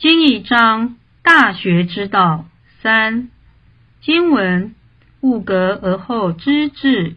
[0.00, 0.94] 今一章
[1.24, 2.44] 大学之道
[2.80, 3.30] 三
[4.00, 4.76] 经文：
[5.22, 7.16] 物格而后知至，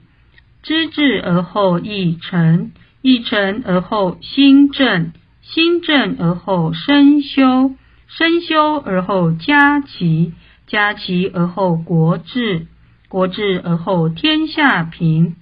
[0.64, 2.72] 知至而后意诚，
[3.04, 5.14] 意诚而后心正，
[5.44, 7.76] 心正而后身修，
[8.08, 10.34] 身修而后家齐，
[10.66, 12.66] 家齐而后国治，
[13.10, 15.36] 国治而后天下平。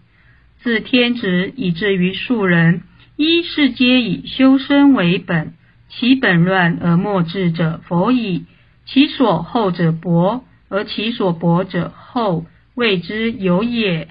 [0.62, 2.82] 自天子以至于庶人，
[3.16, 5.54] 一是皆以修身为本。
[5.90, 8.46] 其本乱而末治者，否矣。
[8.86, 14.08] 其所厚者薄，而其所薄者厚，谓之有也。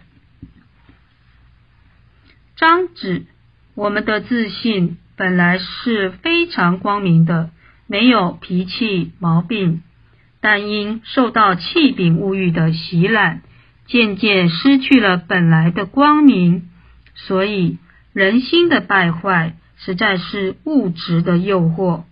[2.57, 3.27] 张子，
[3.75, 7.51] 我们的自信本来是非常光明的，
[7.87, 9.83] 没有脾气毛病，
[10.41, 13.43] 但因受到气柄物欲的袭染。
[13.87, 16.69] 渐渐失去了本来的光明，
[17.15, 17.79] 所以
[18.13, 22.03] 人心的败坏实在是物质的诱惑。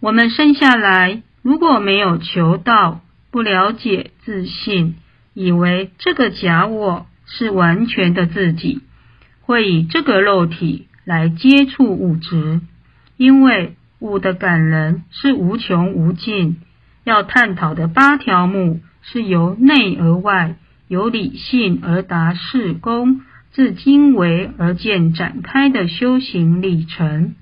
[0.00, 4.96] 我们生下来如果没有求道，不了解自信，
[5.32, 8.80] 以为这个假我是完全的自己，
[9.40, 12.60] 会以这个肉体来接触物质，
[13.16, 16.60] 因为物的感人是无穷无尽，
[17.04, 18.80] 要探讨的八条目。
[19.06, 20.56] 是由内而外，
[20.88, 23.20] 由理性而达事功，
[23.54, 27.36] 自经为而见展开的修行历程。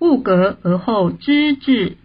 [0.00, 1.96] 物格而后知至，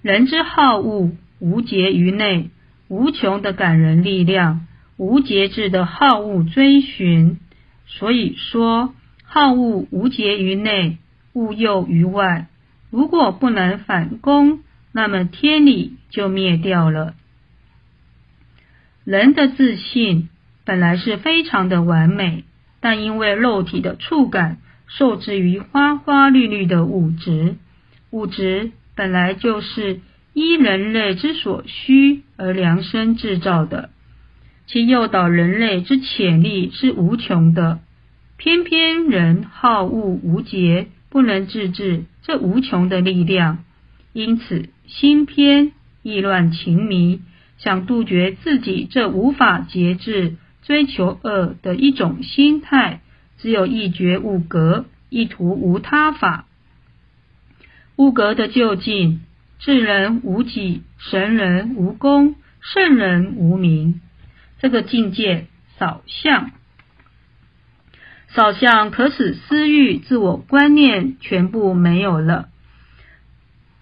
[0.00, 2.50] 人之好恶无节于内，
[2.88, 7.38] 无穷的感人力量，无节制的好恶追寻。
[7.86, 10.98] 所以说，好恶无节于内，
[11.34, 12.46] 物诱于外。
[12.88, 14.60] 如果不能反攻。
[14.92, 17.14] 那么天理就灭掉了。
[19.10, 20.28] 人的自信
[20.64, 22.44] 本来是非常的完美，
[22.80, 27.56] 但因为肉体的触感受制于花花绿绿的物质，
[28.12, 30.00] 物质本来就是
[30.32, 33.90] 依人类之所需而量身制造的，
[34.68, 37.80] 其诱导人类之潜力是无穷的。
[38.36, 43.64] 偏偏人好恶无节，不能自制这无穷的力量，
[44.12, 44.68] 因此。
[44.86, 47.20] 心偏意乱情迷，
[47.62, 53.02] 想杜绝自己这无法节制、追求恶的一种心态，
[53.36, 56.46] 只有一觉五格，一图无他法。
[57.96, 59.20] 五格的究竟，
[59.58, 64.00] 智人无己，神人无功，圣人无名。
[64.58, 65.46] 这个境界
[65.78, 66.52] 扫相，
[68.28, 72.48] 扫相可使私欲、自我观念全部没有了。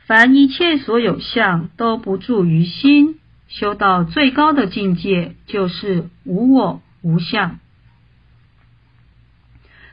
[0.06, 7.58] 凡一切所有相都不住于心，修到最高的境界就是无我无相。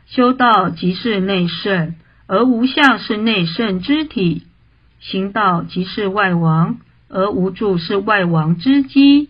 [0.07, 1.95] 修道即是内圣，
[2.27, 4.43] 而无相是内圣之体；
[4.99, 6.77] 行道即是外王，
[7.07, 9.29] 而无助是外王之机。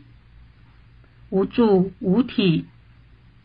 [1.30, 2.66] 无助无体，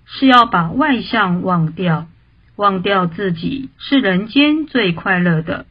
[0.07, 2.09] 是要把外相忘掉，
[2.57, 5.67] 忘掉自己是人间最快乐的。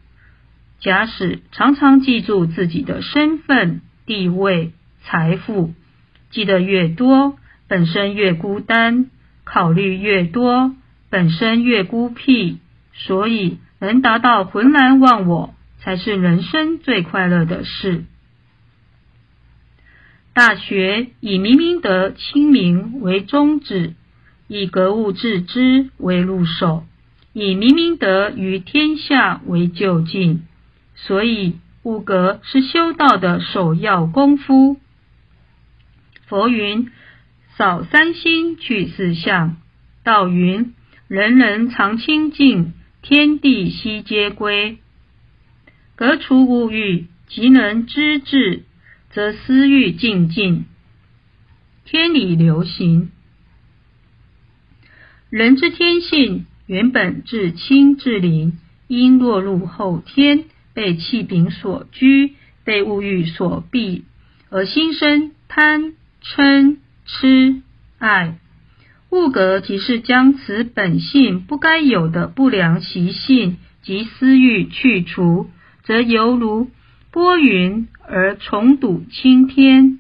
[0.80, 4.72] 假使常常记住自己的身份、地位、
[5.02, 5.74] 财富，
[6.32, 7.38] 记得越多，
[7.68, 9.06] 本身越孤单；
[9.44, 10.76] 考虑越多，
[11.10, 12.60] 本身越孤僻。
[12.94, 18.04] 所以，能达到浑然忘我，才是人生最快乐的事。
[20.34, 23.94] 大学以明明德、亲民为宗旨，
[24.48, 26.84] 以格物致知为入手，
[27.34, 30.44] 以明明德于天下为就近。
[30.96, 34.78] 所以，物格是修道的首要功夫。
[36.30, 36.90] 佛云
[37.58, 39.58] ：“扫三心，去四相。”
[40.06, 40.74] 道云
[41.10, 44.78] ：“人人常清净，天地悉皆归。”
[45.98, 48.64] 革除物欲，即能知至，
[49.10, 50.66] 则私欲尽尽，
[51.84, 53.12] 天理流行。
[55.30, 60.46] 人之天性原本至清至灵，因落入后天。
[60.72, 64.04] 被气柄所拘，被物欲所蔽，
[64.50, 65.94] 而心生贪
[66.24, 67.62] 嗔痴
[67.98, 68.38] 爱。
[69.10, 75.50] 物格即是将此本性不该有的不良习性及私欲去除，
[75.84, 76.70] 则犹如
[77.12, 80.00] 拨云而重睹青天。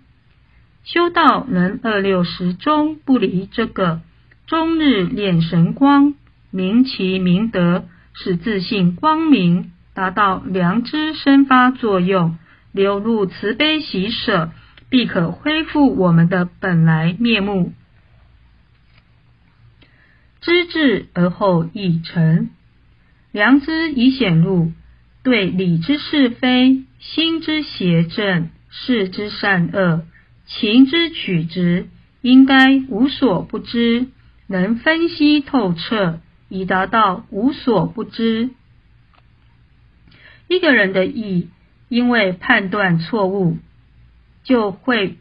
[0.83, 4.01] 修道能二六时中不离这个，
[4.47, 6.13] 终日练神光，
[6.51, 9.71] 明其明德，使自信光明。
[9.95, 12.37] 达到良知生发作用，
[12.71, 14.51] 流入慈悲喜舍，
[14.89, 17.73] 必可恢复我们的本来面目。
[20.41, 22.49] 知至而后意诚，
[23.31, 24.71] 良知已显露，
[25.21, 30.05] 对理之是非、心之邪正、事之善恶、
[30.45, 31.87] 情之曲直，
[32.21, 34.07] 应该无所不知，
[34.47, 38.49] 能分析透彻，以达到无所不知。
[40.47, 41.49] 一个人的意，
[41.89, 43.57] 因为判断错误，
[44.49, 45.19] 就会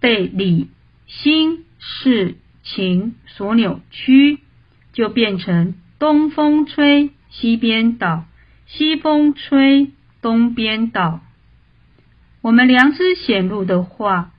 [0.00, 0.70] 被理、
[1.06, 4.38] 心、事、情所扭曲，
[4.94, 8.24] 就变成东风吹西边倒，
[8.64, 9.90] 西风吹
[10.22, 11.20] 东边倒。
[12.40, 14.30] 我们良知显露的话，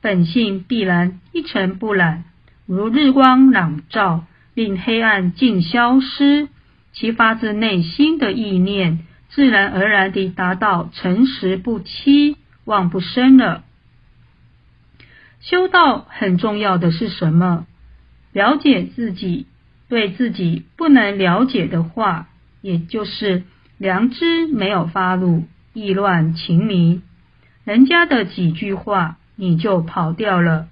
[0.00, 2.22] 本性必然一尘不染，
[2.64, 4.24] 如日光朗照，
[4.54, 6.46] 令黑暗尽消失。
[6.92, 9.00] 其发自内心的意念。
[9.30, 13.64] 自然而然地达到诚实不欺、望不生了。
[15.40, 17.66] 修道很重要的是什么？
[18.32, 19.46] 了解自己，
[19.88, 22.28] 对自己不能了解的话，
[22.60, 23.44] 也就是
[23.78, 27.00] 良知没有发露，意乱情迷，
[27.64, 30.68] 人家的几句话你就跑掉了。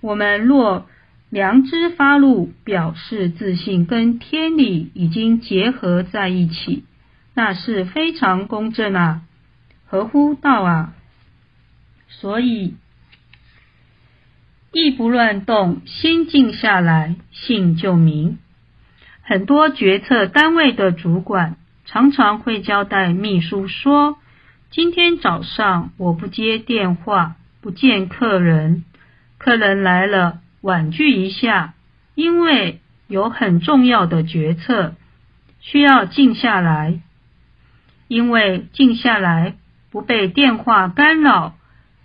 [0.00, 0.86] 我们若
[1.30, 6.84] 良知发露，表示自信跟天理已经结合在一起。
[7.34, 9.22] 那是非常公正啊，
[9.86, 10.94] 合乎道啊，
[12.20, 12.76] 所以
[14.72, 18.38] 意不乱动，心静下来，性就明。
[19.22, 24.18] 很多决策单位的主管常常会交代秘书说
[24.70, 28.84] ：“今天早上我不接电话，不见客人，
[29.38, 31.74] 客人来了婉拒一下，
[32.14, 34.94] 因为有很重要的决策
[35.60, 37.00] 需要静下来。”
[38.08, 39.56] 因为静下来，
[39.90, 41.56] 不被电话干扰，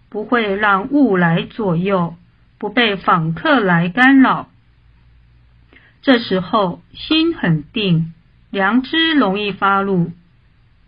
[0.10, 2.16] 不会让物来左右，
[2.58, 4.50] 不被访客来干扰。
[6.02, 8.14] 这时候心很定，
[8.50, 10.12] 良知容易发露，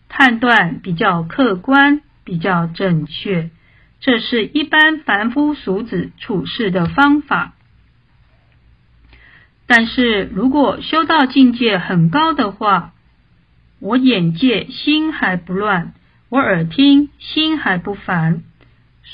[0.07, 3.50] 判断比较客观，比较正确。
[4.00, 7.54] 这是一般凡夫俗子处事的方法。
[9.68, 12.94] 但是如果修道境界很高的话，
[13.80, 15.94] 我眼界心还不乱，
[16.30, 18.44] 我耳听心还不烦，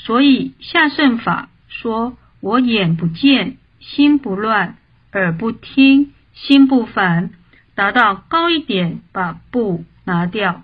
[0.04, 4.76] 所以下圣法说我眼不见心不乱，
[5.12, 7.30] 耳不听心不烦，
[7.74, 10.62] 达到高一点，把不拿掉。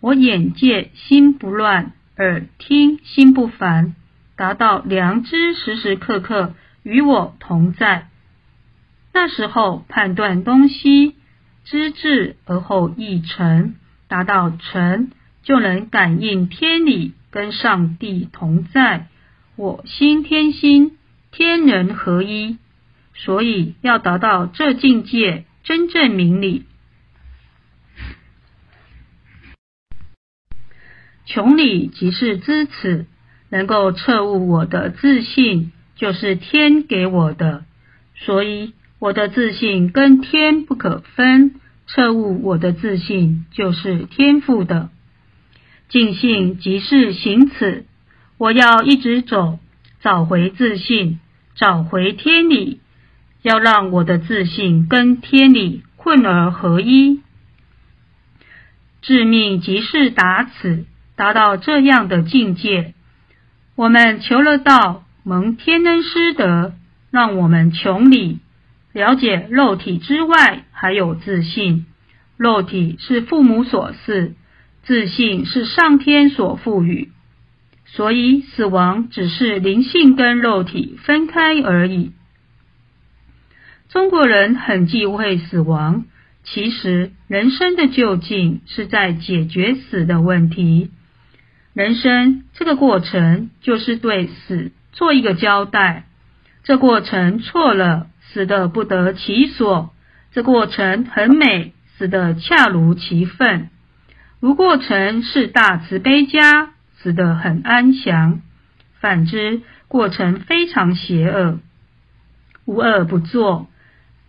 [0.00, 3.94] 我眼界心不乱，耳听心不烦，
[4.36, 8.08] 达到良知时时刻刻与我同在。
[9.12, 11.14] 那时候判断东西。
[11.64, 13.74] 知至而后意成，
[14.08, 15.10] 达到成
[15.42, 19.08] 就能感应天理，跟上帝同在，
[19.56, 20.96] 我心天心，
[21.30, 22.58] 天人合一。
[23.14, 26.64] 所以要达到这境界，真正明理。
[31.26, 33.06] 穷理即是知此，
[33.50, 37.64] 能够彻悟我的自信，就是天给我的。
[38.14, 38.74] 所以。
[39.00, 44.90] 我的自信跟天不可分，彻悟我的自信就是天赋的
[45.88, 47.86] 尽性即是行此。
[48.36, 49.58] 我要一直走，
[50.00, 51.18] 找回自信，
[51.54, 52.80] 找回天理，
[53.42, 57.20] 要让我的自信跟天理混而合一。
[59.00, 60.84] 致命即是达此，
[61.16, 62.94] 达到这样的境界，
[63.74, 66.74] 我们求了道，蒙天恩师德，
[67.10, 68.38] 让我们穷理。
[68.92, 71.86] 了解肉体之外还有自信，
[72.36, 74.34] 肉体是父母所赐，
[74.88, 77.10] 自信是上天所赋予，
[77.84, 82.12] 所以死亡只是灵性跟肉体分开而已。
[83.90, 86.06] 中国人很忌讳死亡，
[86.42, 90.90] 其实人生的究竟是在解决死的问题。
[91.74, 96.06] 人生这个过程就是对死做一个交代，
[96.64, 98.06] 这过程错了。
[98.32, 99.92] 死的不得其所，
[100.32, 103.68] 这过程很美；死的恰如其分，
[104.40, 108.40] 如过程是大慈悲家，死得很安详；
[109.00, 111.58] 反之，过程非常邪恶，
[112.64, 113.68] 无恶不作，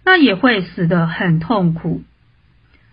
[0.03, 2.01] 那也会死得很痛苦。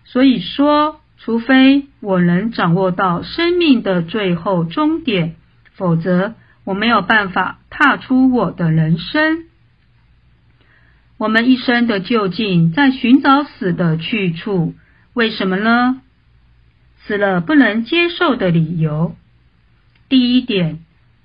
[0.05, 5.35] 所以说，除非我能掌握到生命的最后终点，
[5.73, 9.45] 否则我没有办法踏出我的人生。
[11.17, 14.75] 我们一生的究竟在寻找死的去处，
[15.13, 16.01] 为什么呢？
[17.07, 19.15] 死了不能接受的理由。
[20.09, 20.79] 第一点，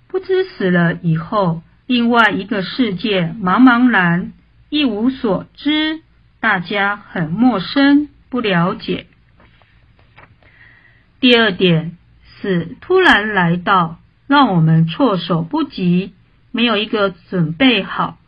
[0.07, 4.33] 不知死了以后，另外一个世界茫茫然，
[4.71, 6.01] 一无所知，
[6.39, 9.07] 大家很陌生，不了解。
[11.19, 13.99] 第二点，死突然来到，
[14.29, 16.12] 让我们措手不及，
[16.53, 18.19] 没有一个准备好。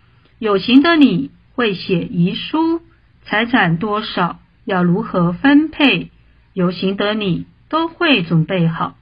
[0.40, 2.80] 有形的你会写遗书，
[3.24, 6.10] 财产多少要如何分配，
[6.54, 8.96] 有形的你都会准备好。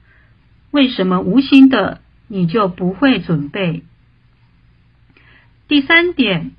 [0.73, 3.85] 为什么无形的你就不会准备？
[5.69, 6.51] 第三点，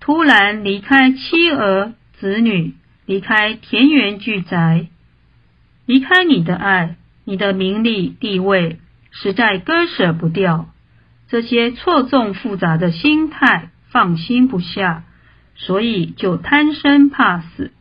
[0.00, 2.74] 突然离开妻儿子女，
[3.06, 4.88] 离开田园巨宅，
[5.86, 8.78] 离开你的爱，你的名利地位，
[9.10, 10.68] 实在割舍不掉。
[11.28, 13.70] 这些错综复杂的心态。
[13.92, 15.04] 放心不下，
[15.54, 17.72] 所以就贪生怕死，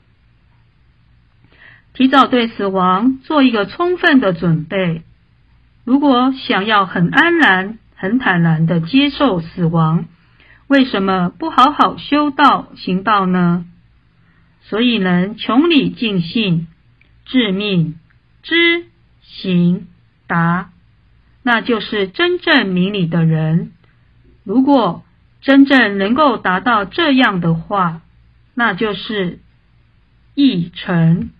[1.94, 5.04] 提早对死亡做一个充分的准备。
[5.84, 10.06] 如果想要很安然、很坦然的接受死亡，
[10.68, 13.66] 为什么不好好修道行道呢？
[14.62, 16.68] 所以能穷理尽性、
[17.26, 17.96] 致命
[18.44, 18.86] 知
[19.22, 19.88] 行
[20.28, 20.70] 达，
[21.44, 23.72] 那就是真正明理的人。
[24.44, 25.04] 如果
[25.42, 28.02] 真正能够达到这样的话，
[28.54, 29.40] 那就是
[30.36, 31.32] 义成。